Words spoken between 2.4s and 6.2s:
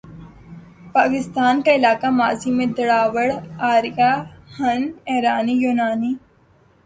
میں دراوڑ، آریا، ہن، ایرانی، یونانی،